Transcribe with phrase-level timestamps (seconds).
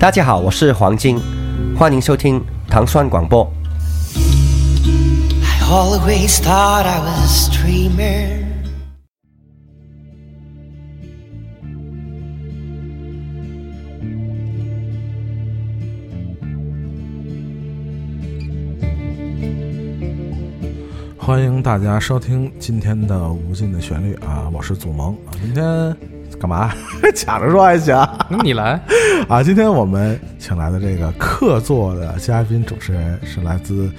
[0.00, 1.20] 大家好，我是黄金，
[1.76, 3.44] 欢迎收听糖蒜广播。
[5.44, 8.40] I always thought I was dreamer.
[21.18, 25.36] Hello，欢迎大家收听今天的《无尽的旋律》啊，我是祖萌啊。
[25.42, 25.94] 今天
[26.40, 26.72] 干嘛？
[27.14, 27.94] 抢着说还行
[28.42, 28.80] 你来，
[29.28, 29.42] 啊。
[29.42, 33.90] 今天我们请来的这个客座的嘉宾主持人是来自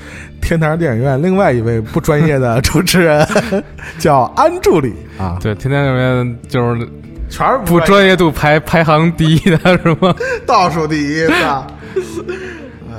[0.42, 3.28] 天堂电影院另外一位不专业的主持人，
[4.00, 5.38] 叫安助理啊。
[5.40, 6.90] 对，天天里面就是
[7.30, 10.16] 全是不专业度排排行第一的是吗？
[10.46, 11.68] 倒数第一是吧？
[12.92, 12.96] 哎，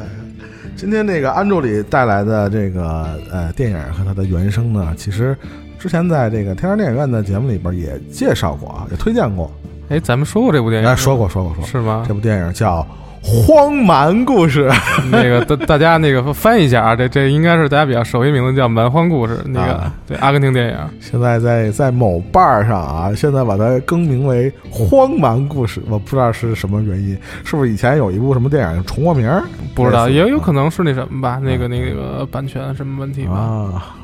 [0.77, 5.37] 今天那个安助理带来的这个呃电影和他的原声呢，其实
[5.83, 9.51] 之前在这个天堂电影院的节目里边也介绍过啊，也推荐过。
[9.89, 12.15] 哎，咱们说过这部电影，哎，说过说过说过，是吗这？
[12.15, 12.87] 部电影叫
[13.27, 14.69] 《荒蛮故事》
[15.11, 20.79] 那个大大家那个翻译一下啊，这这应该是大家比较熟悉名字叫《蛮荒故事》，那个啊对阿根廷电影。
[21.01, 29.43] 现在在在某瓣儿上啊，现在把它更名为《荒蛮故事》，我不知道是什么原因，是不是以前有一部什么电影重过名儿？
[29.75, 33.35] 不知道，也有可能是那什么吧，那个那个版权什么问题吧。
[33.35, 33.97] 啊。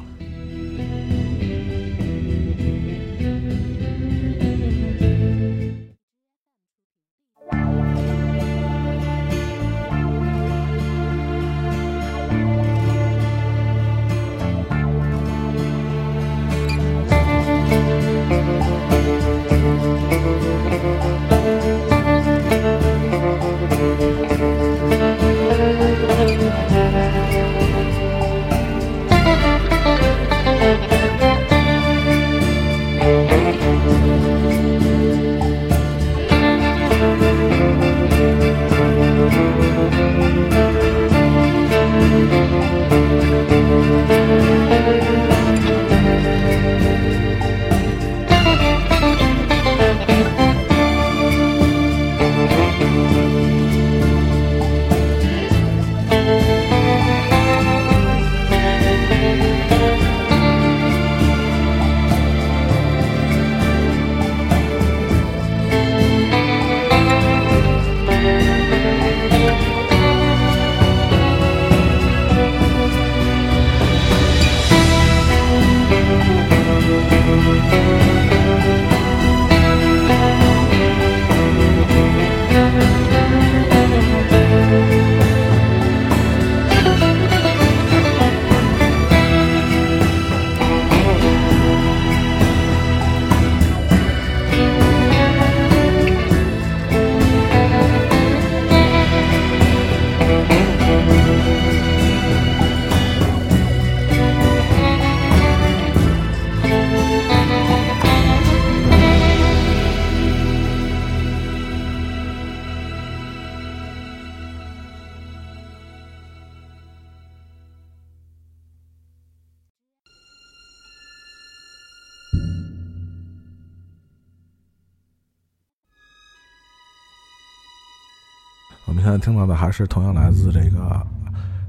[129.28, 131.00] 听到的还是同样来自这个，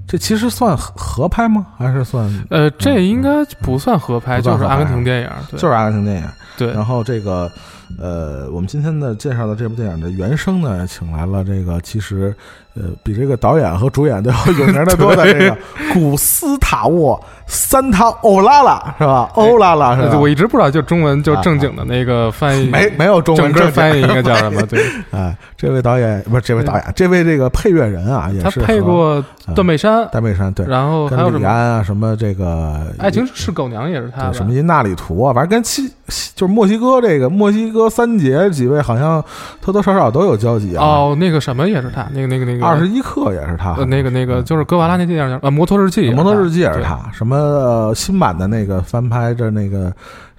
[0.07, 1.67] 这其实算合合拍吗？
[1.77, 5.29] 还是算呃，这应该不算合拍，就是阿根廷电影。
[5.51, 6.27] 对就是阿根廷电影？
[6.57, 7.51] 对然后这个，
[7.99, 12.35] 呃，我们今天的介绍的这部电影的原声呢，请来了这个其实，
[12.79, 15.57] 呃，比这个导演和主演都要有名的多的这个
[15.93, 19.29] 古斯塔沃·三塔欧拉拉是吧？
[19.33, 20.09] 欧拉拉是吧？
[20.11, 24.61] 呃我一直不知道，就中文就正经的那个翻译，没没有中文正正式翻译应该叫什么？
[24.67, 24.81] 对，
[25.11, 29.17] 哎，这位导演不是这位导演，这位这个配乐人啊，也是和配过
[29.55, 31.39] 《断背山》，断背山对，然后还有跟什么？
[31.39, 35.93] 李安啊，什么这个爱情是狗娘也是他吧对什么因纳里图啊，反正跟西西
[36.35, 39.23] 就是墨西哥这个墨西哥三杰几位好像
[39.61, 40.83] 多多少少都有交集啊。
[40.83, 49.93] 哦，那个什么也是他，那个那个那个二十一克也是他，呃那个那个就是哥瓦拉那电影叫呃《摩托日记》，摩托日记也是他，什么呃新版的那个翻拍着那个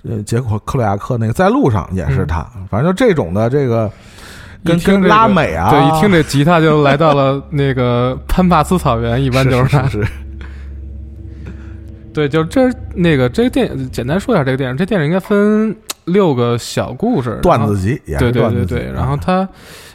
[0.09, 3.91] 呃杰克克鲁亚克那个在路上也是他，反正就这种的这个
[4.65, 9.87] 跟听拉美啊，对，一听这吉他就来到了那个潘帕斯草原，一般就是他。
[9.89, 10.09] 是是
[12.13, 14.77] 对，就这那个这个电影，简单说一下这个电影。
[14.77, 15.75] 这电影应该分
[16.07, 19.49] 六个小故事，段子集，对对对对，然后啊他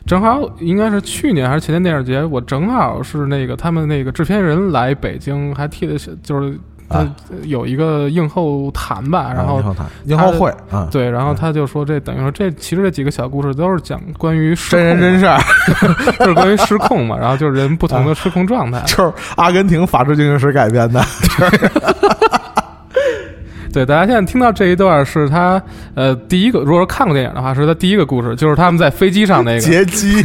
[0.05, 6.57] 正好应该是去年还是前年电影节，我正好是那个他们那个制片人来北京，还替的就是
[6.89, 15.39] 他啊有一个映后谈吧，然后啊英谈英后会啊，对，然后他就说这等于说这其实这几个小故事都是讲关于真人真事儿，
[16.19, 18.81] 就是关于失控嘛，然后就是人不同的失控状态。
[18.87, 21.03] 就是阿根廷法制进行时改编的。
[23.73, 25.61] 对，大家现在听到这一段是他
[25.95, 30.23] 呃第一个，如果说看过电影的话，是他第一个故事，就是他们在飞机上那个劫机，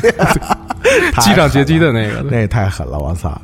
[1.19, 2.25] 机上劫机的那个。
[2.31, 3.37] 那也太狠了，我操！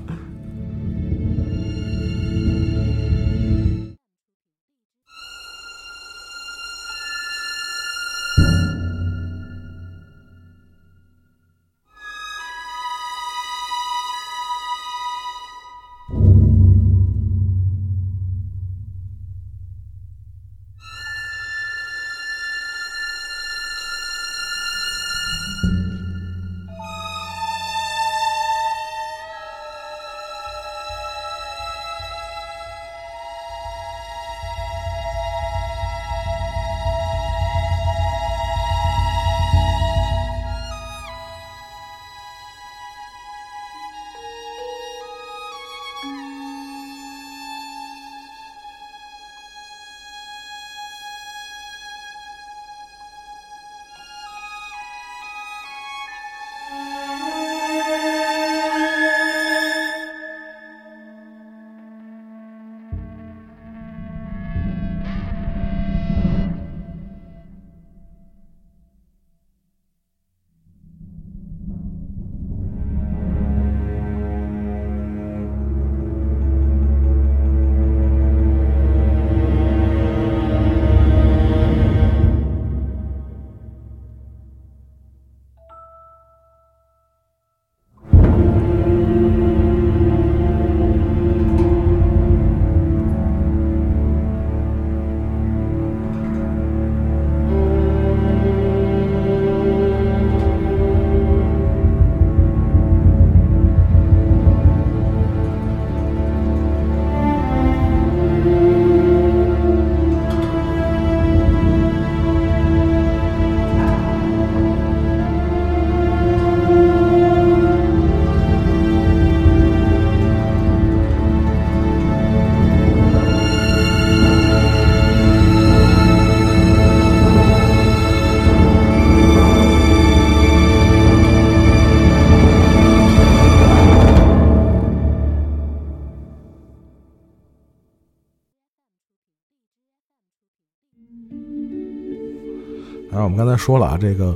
[143.26, 144.32] 我们刚才说了啊，这个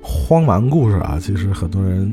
[0.00, 2.10] 荒蛮故事啊，其实很多人，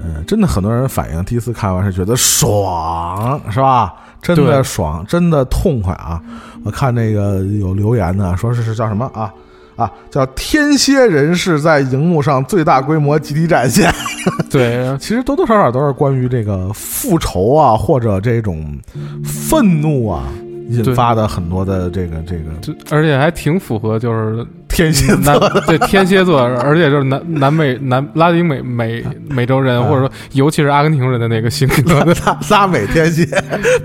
[0.00, 3.92] 呃，真的很多人反映，第一次看完是觉得爽，是吧？
[4.22, 6.22] 真的爽，真的痛快啊！
[6.64, 9.32] 我看那个有留言呢，说是是叫什么啊
[9.74, 13.92] 啊，叫天蝎人士在荧幕上最大规模集体展现。
[14.48, 18.78] 对， 其实多多少少都是关于这个复仇啊，或者这种
[19.24, 20.22] 愤怒啊
[20.68, 25.48] 引发的很多的这个这个就而且还挺符合就是天蝎南座。
[25.66, 33.24] 对天蝎座，而且就是南南美南拉丁美美 美洲人，啊或者说尤其是阿根廷人的那个性格，拉拉美天蝎，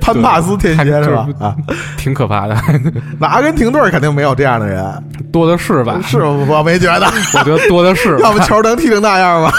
[0.01, 1.27] 潘帕斯天蝎是吧？
[1.39, 1.55] 啊，
[1.97, 2.55] 挺可怕的，
[3.19, 4.83] 那阿根廷队肯定没有这样的人，
[5.31, 5.99] 多的是吧？
[6.03, 7.05] 是我没觉得，
[7.37, 8.21] 我觉得多的是吧。
[8.23, 9.51] 要不球能踢成那样吗？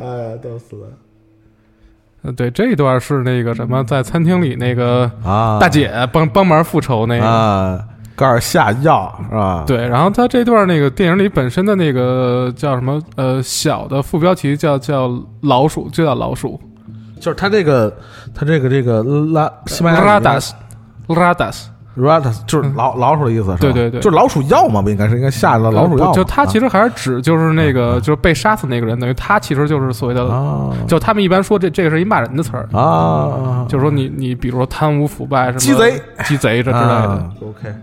[0.00, 0.86] 哎呀，逗死了
[2.24, 7.24] 呃对，这一段是那个什么，在餐厅里那个啊大姐帮帮忙复仇那个。
[7.24, 7.78] 啊，
[8.16, 16.60] 告诉下药是吧？，对，然后他这段那个电影里本身的那个叫什么呃小的副标题叫叫老鼠，就叫老鼠
[17.20, 17.92] 就是他这个
[18.32, 20.50] 他这个这个拉西班牙语 radas
[21.08, 21.64] radas，
[21.96, 23.56] ratas 就是老老鼠的意思是吧？
[23.60, 26.08] 对对对就是老鼠药嘛，不应该是应该下了老鼠药？
[26.08, 36.94] 呃就他其实实还是指就是那个就是被杀死那个人，等于他其实就是所谓的，啊就他们一般说这这个是一骂人的词儿，啊，就是说你你比如说贪污腐败什么鸡贼、鸡贼这之类的。
[36.94, 37.74] 啊 OK。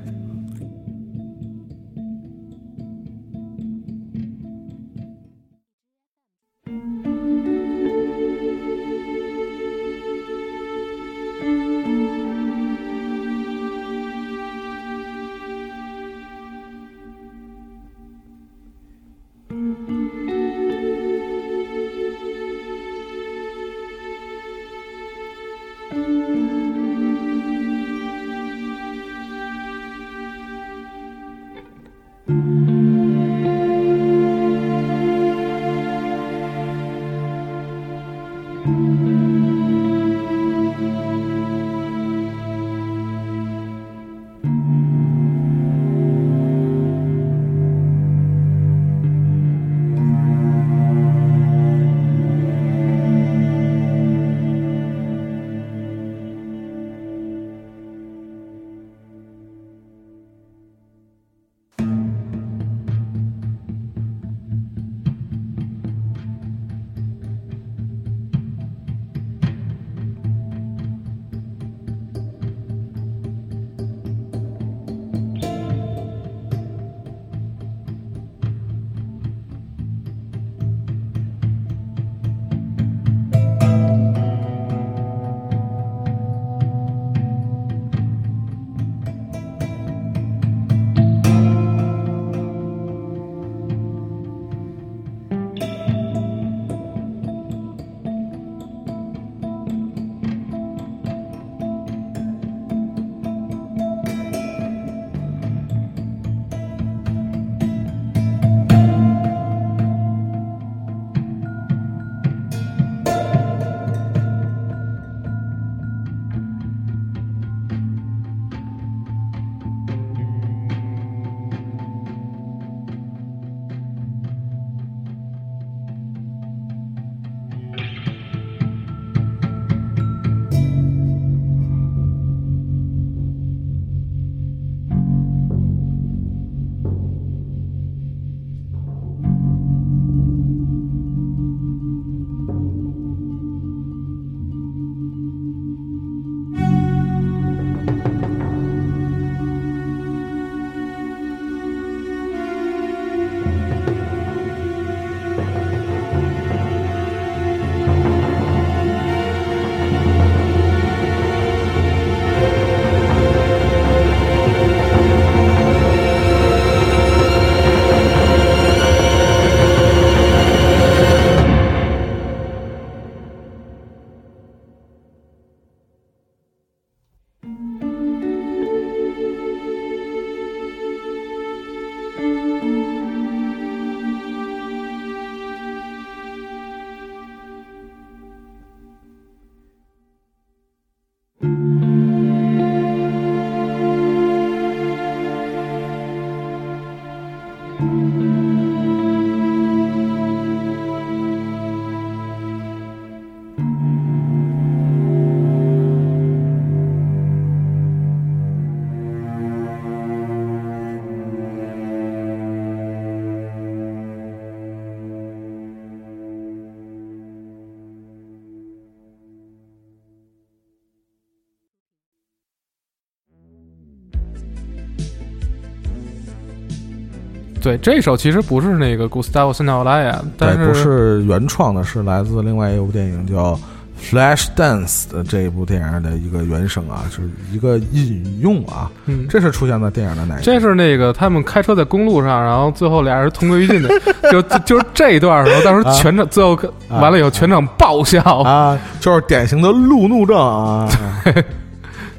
[227.61, 233.53] 对，这首其实不是那个古斯塔夫·森塔奥拉呀，但对，不是原创的，是来自另外一部电影叫
[234.01, 237.21] 《Flash Dance》的这一部电影的一个原声啊，是
[237.53, 238.89] 一个引用啊。
[239.05, 240.43] 嗯，这是出现在电影的哪一？
[240.43, 243.89] 这是那个他们开车在公路上，然后最后俩人同归于尽的，
[244.31, 246.57] 就就就是这一段的时候，当时全场最后
[246.89, 248.21] 完了以后，全场爆笑。
[248.41, 250.89] 啊，就是典型的路怒症啊。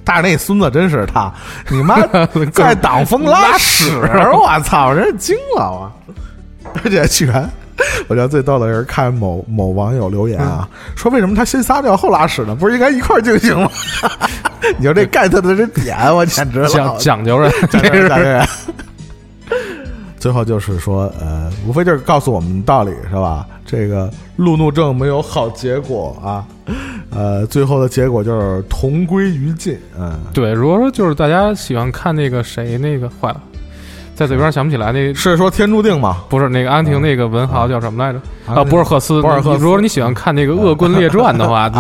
[0.05, 1.33] 但是那孙子真是他，
[1.69, 1.97] 你妈
[2.53, 3.91] 在挡风拉屎，
[4.33, 5.93] 我操，真是惊了啊！
[6.85, 7.49] 而且居然，
[8.09, 12.55] 我觉得最逗的是看某某网友留言啊，说为什么他先撒尿后拉屎呢？
[12.55, 13.71] 不是应该一块儿进行吗？
[14.79, 18.47] 你说这 get 的这点，我简直了，讲讲究人，讲究人，讲究人。
[20.19, 23.45] 最后就是说，呃，无非就是告诉我们道理，是吧？
[23.67, 26.45] 这个路怒症没有好结果啊，
[27.15, 29.79] 呃，最后的结果就是同归于尽。
[29.99, 30.53] 嗯，对。
[30.53, 33.41] 如果说就是大家喜欢看那个谁，那个坏了，
[34.15, 36.19] 在嘴边想不起来，那是说天注定吗？
[36.29, 38.21] 不是那个安婷那个文豪叫什么来着？
[38.47, 39.21] 啊，博尔赫斯。
[39.21, 39.63] 博尔赫斯。
[39.63, 41.71] 如果你喜欢看那个《恶棍列传》的话，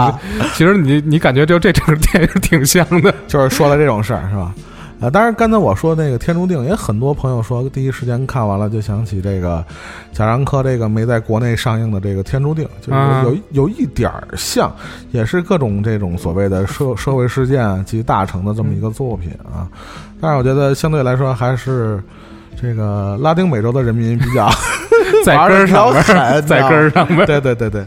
[0.55, 4.55] 其实你你感觉就这整个电影挺像的，就是说了这种事儿，是吧？
[5.03, 9.65] 啊，当然，刚才我说那个《天注定》，也很多朋友说第一时间看完了就想起这个
[10.13, 14.73] 贾樟柯这个没在国内上映的这个《天注定》，就是有有一点儿像，
[15.11, 19.67] 也是各种这种所谓的社社会事件及大成的这么一个作品啊。
[20.21, 22.01] 但是我觉得相对来说还是
[22.61, 24.49] 这个拉丁美洲的人民比较
[25.27, 26.05] 在根儿上边，
[26.47, 27.85] 在根儿上边，对对对对。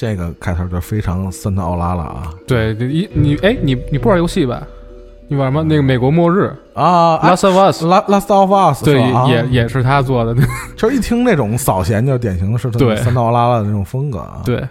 [0.00, 4.66] 这个开头就非常森特奥拉了啊对，你你哎，你你不玩游戏吧？
[5.28, 5.62] 你玩吗？
[5.62, 10.34] 那个美国末日啊哎，Last of Us，La- Last of Us 对，啊也也是他做的。
[10.74, 14.66] 就是一听那种扫弦，就典型的是他对森特奥拉拉的那种风格啊。，对，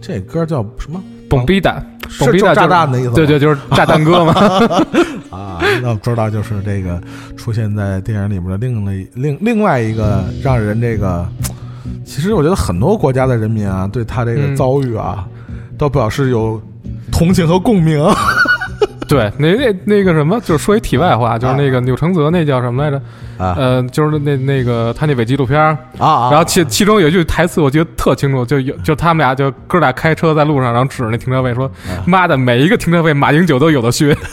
[0.00, 1.02] 这歌叫什么？
[1.28, 1.84] 蹦逼蛋，
[2.20, 4.32] 蹦逼蛋炸弹的意思对对，就是炸弹哥嘛。
[5.66, 7.00] 啊，那不知道就是这个
[7.36, 11.26] 出现在电影里面的另类另另外一个让人这个，
[12.04, 15.26] 其实我觉得很多国家的人民啊，对他这个嗯遭遇啊，
[15.76, 16.60] 都表示有
[17.10, 18.02] 同情和共鸣。
[19.08, 23.00] 对，那那那个什么，就是说一题外话，就是那个钮承泽那叫什么来着？
[23.38, 26.30] 啊呃，就是那那个他那伪纪录片儿，啊啊！
[26.30, 31.70] 然后其其中有一句台词我记得特清楚，就有就他们俩就哥俩开车在路上，然后指着那停车位说
[32.06, 34.16] ：“妈的，每一个停车位马英九都有的学。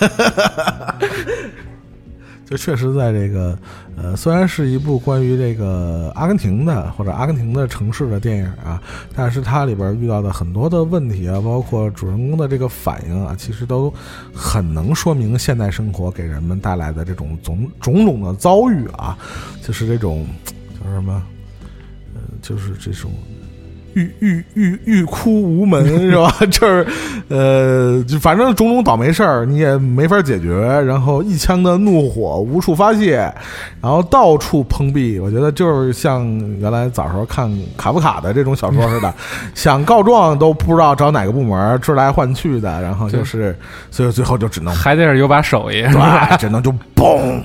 [2.53, 3.57] 就确实在这个
[3.95, 8.79] 呃，虽然是一部关于这个阿根廷的或者阿根廷的城市的电影啊，
[9.15, 13.91] 但是它里边遇到的很多的问题啊，包括主人公的这个反应啊，其实都
[14.35, 19.17] 很能说明现代生活给人们带来的这种种种种的遭遇啊，
[19.63, 20.23] 就是这种
[20.79, 21.23] 叫什么，
[22.13, 23.09] 呃，就是这种。
[23.93, 26.31] 欲欲欲欲哭无门是吧？
[26.49, 26.87] 就是，
[27.27, 30.49] 呃，就反正种种倒霉事儿你也没法解决，
[30.81, 33.17] 然后一腔的怒火无处发泄，
[33.81, 35.19] 然后到处碰壁。
[35.19, 36.25] 我觉得就是像
[36.59, 39.13] 原来早时候看卡夫卡的这种小说似的，
[39.53, 43.55] 想告状都不知道找哪个部门，追来换去的，然后就是，
[43.91, 47.41] 所以最后就只能”还得是有把手艺，对，只能就嘣。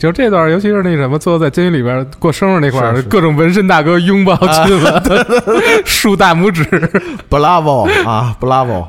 [0.00, 5.02] 就这段，尤其是那什么，最后在监狱里边过生日那块儿，各种纹身大哥拥抱亲吻，
[5.84, 6.64] 竖大拇指。
[7.28, 8.86] Bravo 啊，Bravo！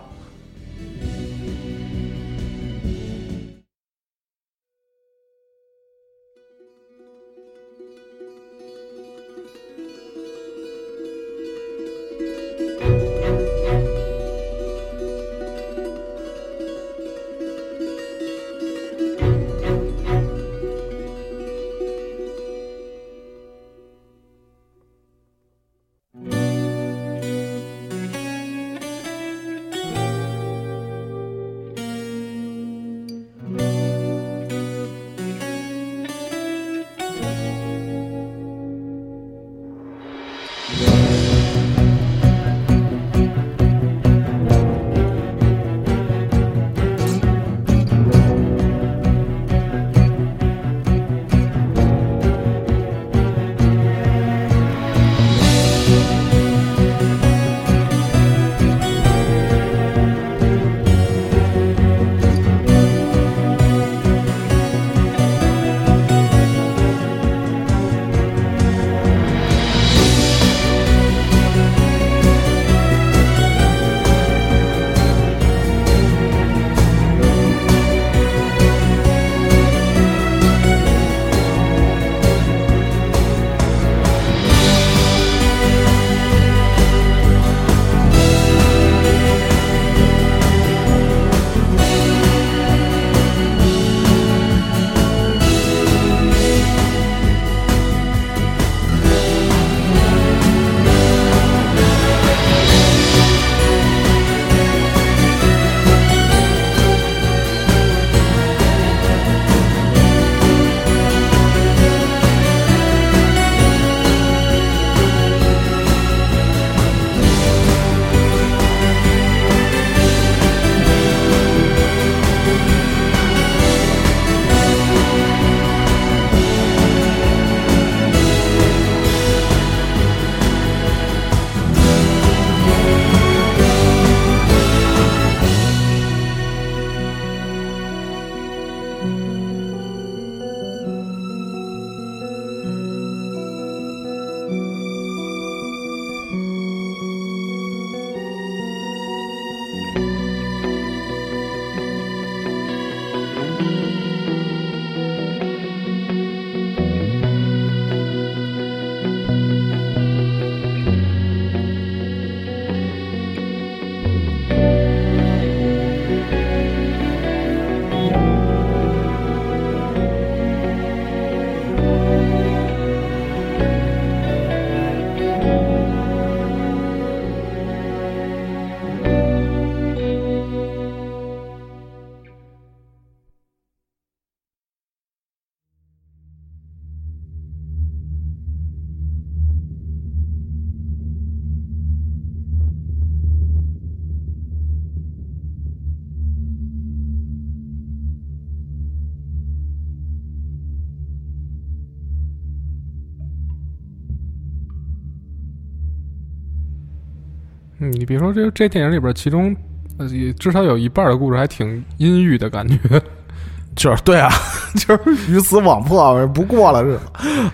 [207.82, 209.56] 嗯，你比如说这这电影里边，其中
[209.98, 212.78] 呃也至少有一半的故事还挺阴郁的感觉。
[213.76, 214.30] 就是对啊，
[214.76, 217.04] 就是鱼死网破，不过了是吧？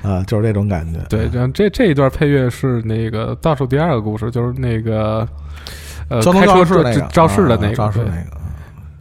[0.01, 0.99] 啊，就是这种感觉。
[1.09, 5.27] 对，然后这这一段配乐是那个倒数第二个故事，就是那个
[6.09, 8.37] 呃交通肇事那个肇事的那个啊肇事对那个。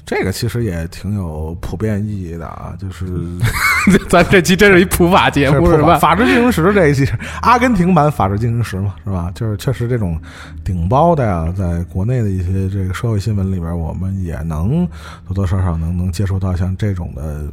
[0.04, 3.06] 这个其实也挺有普遍意义的啊，就是
[4.08, 5.96] 咱这期真是一普法节目是吧？
[5.98, 7.06] 法治进行时这一期，
[7.42, 9.30] 阿根廷版法治进行时嘛，是吧？
[9.34, 10.18] 就是确实这种
[10.64, 14.86] 顶包的呀，在国内的一些这个社会新闻里边，我们也能
[15.26, 17.44] 多多少少能能接触到像这种的。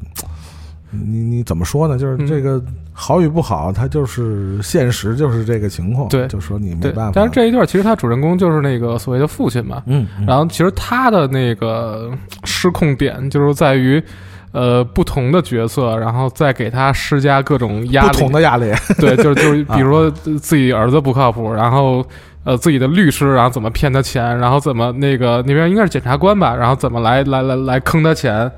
[0.91, 1.97] 你你怎么说呢？
[1.97, 6.07] 就是嗯这个好与不好，它就是现实，就是这个情况。
[6.09, 12.11] 对就说你没办法。，但是这一段其实他主人公就是那个所谓的父亲嘛，嗯，嗯然后其实他的那个
[12.43, 14.03] 失控点就是在于。
[14.53, 22.05] 呃，不同的角色，然后再给他施加各种压力，不同的压力， 对，就是就是，比如说自己儿子不靠谱，然后
[22.43, 28.51] 呃自己的律师，然后怎么骗他钱，然后怎么那个那边应该是检察官吧，然后怎么来来来来坑他钱，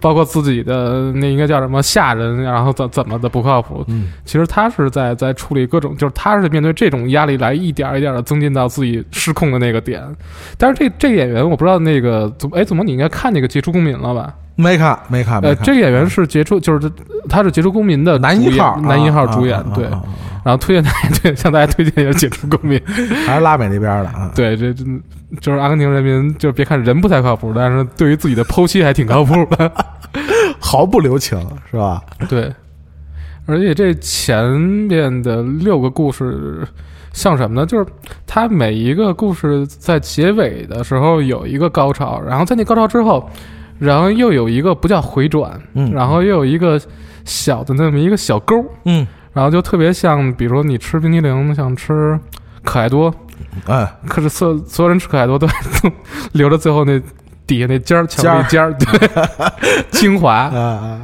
[0.00, 3.84] 包括自己的那应该叫什么下人，然后怎怎么的不靠谱。
[3.88, 10.00] 嗯，其实他是在在处理各种，就是他是面对这种压力来一点一点的增进到自己失控的那个点。
[10.56, 14.32] 但是这这个演员我不知道那个怎么哎怎么你应该看那个《杰出公民》了吧？
[14.60, 16.90] 没看没看呃，这个演员是杰出，就是
[17.28, 19.88] 他是杰出公民的男一号，男一号主演，对。
[20.42, 22.78] 然后推荐大家 对向大家推荐一下《杰出公民》。
[22.88, 24.30] 啊还是拉美那边的啊。
[24.34, 24.84] 对，这这
[25.38, 29.70] 就是阿根廷人民，就别看人不太靠谱，但是对于自己的剖析还挺靠谱的。
[30.58, 31.38] 毫不留情，
[31.70, 32.02] 是吧？
[32.28, 32.50] 对，
[33.46, 36.66] 而且这前面的六个故事
[37.12, 37.66] 像什么呢？
[37.66, 37.86] 就是
[38.26, 43.28] 它每一个故事在结尾的时候有一个高潮，然后在那高潮之后，
[43.80, 45.90] 然后又有一个不叫回转，嗯。
[45.92, 46.80] 然后又有一个
[47.24, 52.18] 小的那么一个小沟，嗯，然后就特别像，比如说你吃冰激凌，像吃
[52.62, 53.12] 可爱多，
[53.66, 55.52] 哎，可是所所有人吃可爱多都都
[56.32, 57.00] 留着最后那
[57.46, 59.10] 底下那尖儿，巧克力尖儿，对，
[59.90, 60.34] 精华。
[60.34, 61.00] 啊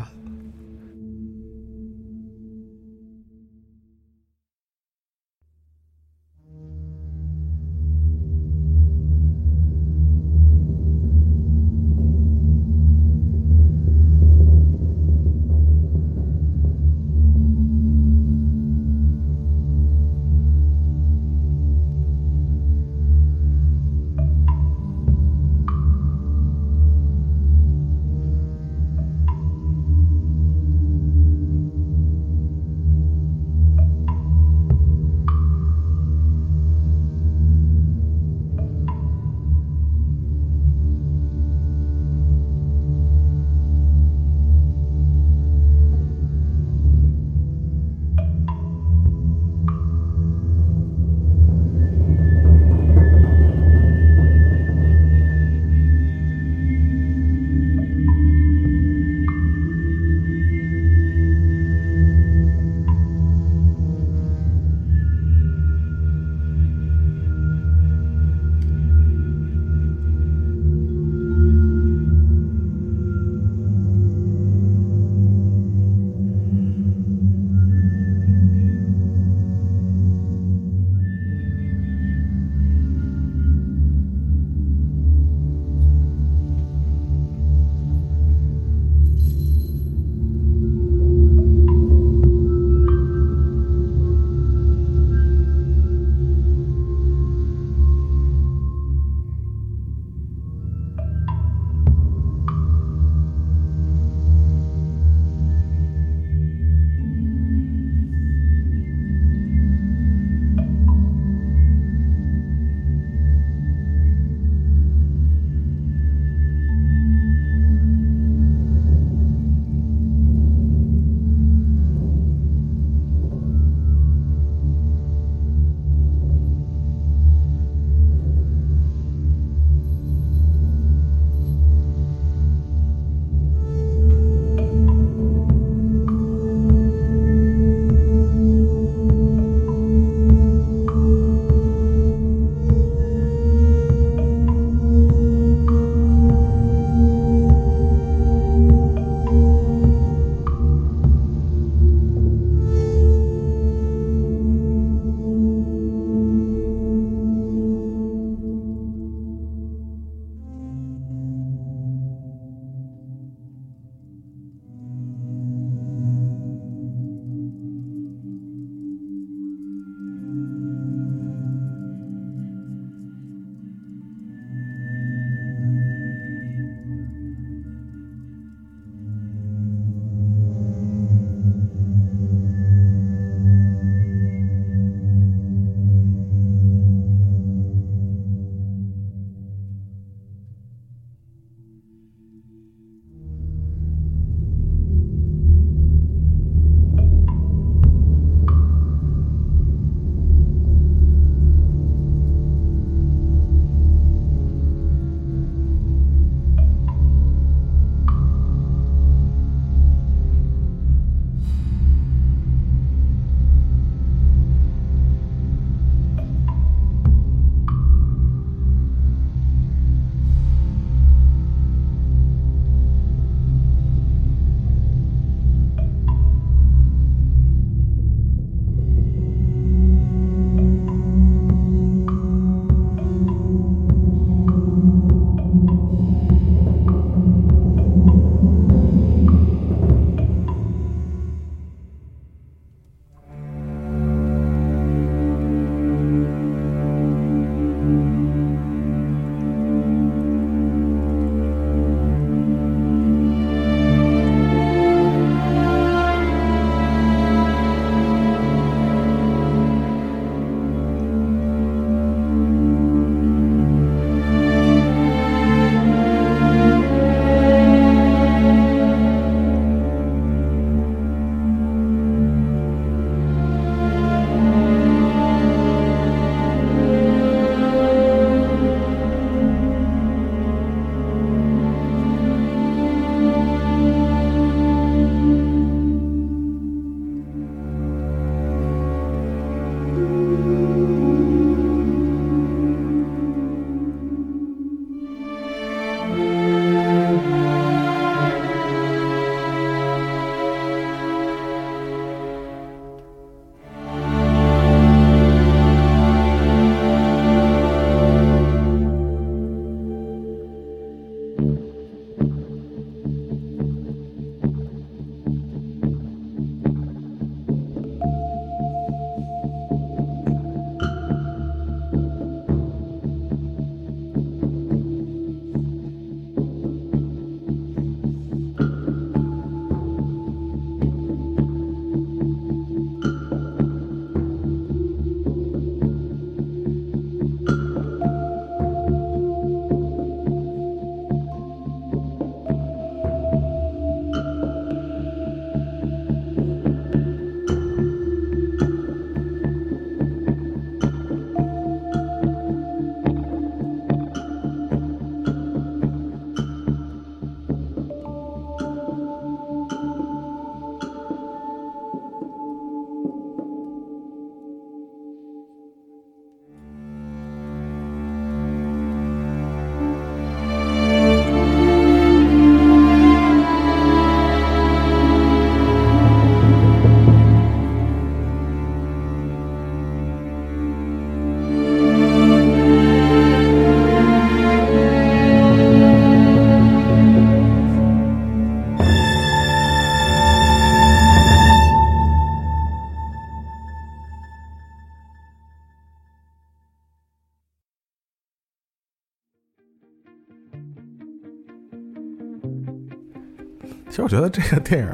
[404.07, 404.89] 我觉得这个电影，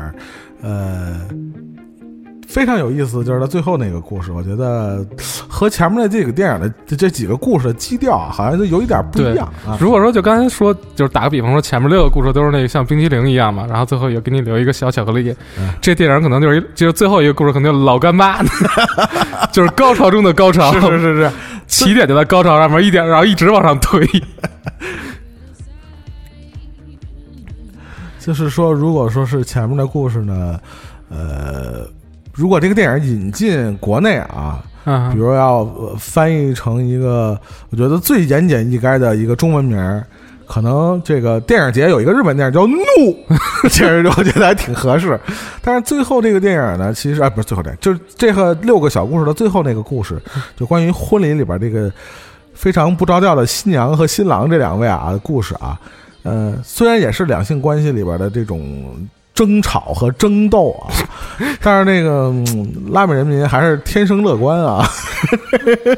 [0.62, 1.20] 呃，
[2.48, 5.04] 非常有意思，就是它最后那个故事，我觉得
[5.46, 9.76] 和前面的这个电影的这这几个故事的基调啊，好像就有一点不一样啊。
[9.78, 18.42] 如果说就刚才说，就是打个比方说，前面六个故事都是那个像冰激凌一样嘛，然后最后也给你留一个小巧克力，嗯这电影可能就是一就是最后一个故事可能就老干妈，
[19.52, 21.30] 就是高潮中的高潮，是是是是，
[21.66, 24.08] 起点就在高潮上面，一点然后一直往上推。
[28.24, 30.58] 就是说，如果说是前面的故事呢，
[31.10, 31.86] 呃，
[32.32, 37.38] 如果这个电影引进国内啊，比嗯，如要、呃翻译成一个
[37.70, 40.04] 我觉得最言简意赅的一个中文名儿，
[40.46, 42.76] 可能这个电影节有一个日本电影叫《怒》，
[43.68, 45.18] 其实我觉得还挺合适。
[45.60, 50.20] 但是最后这个电影呢，其实啊不是最后这个，就是这个六个小故事的最后那个故事，
[50.56, 51.90] 就关于婚礼里边这个
[52.54, 55.78] 非常不着调的新娘和新郎这两位啊的故事啊，
[56.22, 60.92] 呃，虽然也是两性关系里边的这种争吵和争斗啊，
[61.60, 64.86] 但是那个、嗯拉美人民还是天生乐观啊，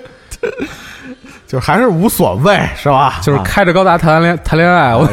[1.47, 3.21] 就还是无所谓，是吧？
[3.23, 5.07] 就是啊开着高达谈恋谈恋爱，我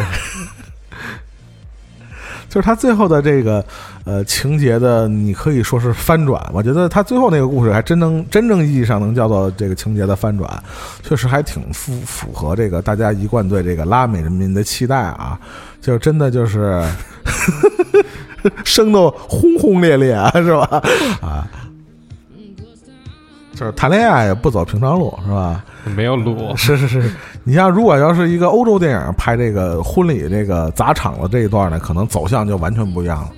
[2.48, 3.66] 就是他最后的这个
[4.04, 6.42] 呃情节的，你可以说是翻转。
[6.54, 10.64] 我觉得他最后那个故事还真能真正意义上能叫做这个情节的翻转，
[11.04, 15.40] 确实还挺符符合这个大家一贯对这个拉美人民的期待啊。
[15.82, 16.84] 就真的就是
[18.64, 20.82] 生的轰轰烈烈啊，是吧？
[21.22, 21.48] 啊，
[23.56, 25.64] 就是谈恋爱也不走平常路，是吧？
[25.96, 27.12] 没有路，是是是，
[27.44, 33.30] 你像如果要是一个欧洲电影拍这个婚礼这个砸场子这一段呢，可能走向就完全不一样了。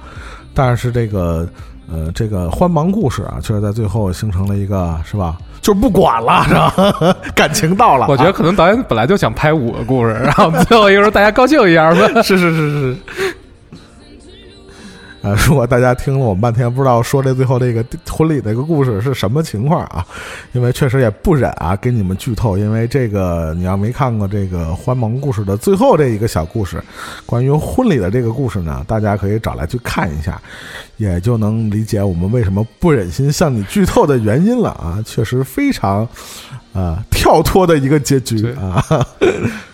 [0.54, 1.48] 但是这个
[1.92, 5.38] 呃这个欢忙故事啊，却是在最后形成了一个是吧？
[5.62, 7.16] 就是不管了是吧？
[7.34, 12.22] 感情到了啊，我觉得可能导演本来就想拍五个故事，然后最后一个时候大家高兴一下吧。
[12.22, 12.98] 是是是是。
[15.24, 20.06] 呃，如果大家听了我们半天，不知道说这最后这个婚礼这个故事是什么情况啊？
[20.52, 22.58] 因为确实也不忍啊，给你们剧透。
[22.58, 26.84] 因为这个你要没看过这个《欢萌故事》的最后这一个小故事，
[27.26, 30.42] 关于婚礼的这个故事呢，大家可以找来去看一下，
[30.98, 35.02] 也就能理解我们为什么不忍心向你剧透的原因了啊！
[35.06, 36.06] 确实非常
[36.74, 38.56] 啊、跳脱的一个结局对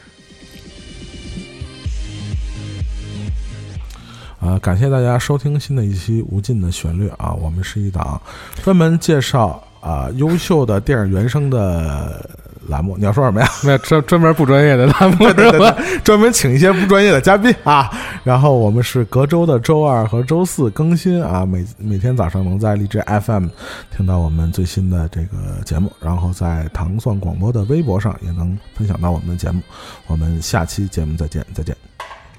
[4.49, 4.55] 啊。
[4.55, 8.19] 啊，感谢大家收听新的一期《无尽的旋律》啊，我们是一档
[8.63, 12.27] 专门介绍啊优秀的电影原声的
[12.67, 12.97] 栏目。
[12.97, 13.47] 你要说什么呀？
[13.63, 15.51] 没有专专门不专业的栏目对对？
[15.51, 17.91] 对对，专门请一些不专业的嘉宾啊。
[18.23, 23.47] 然后我们是隔周的周二和周四更新啊，每每天早上能在荔枝 FM
[23.95, 29.61] 听到我们最新的这个节目，然后在糖蒜广播的微博上也能分享到我们的节目。
[30.07, 31.75] 我们下期节目再见，再见。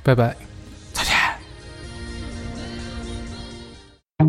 [0.03, 0.50] 拜拜。
[4.21, 4.27] You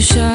[0.00, 0.31] shine.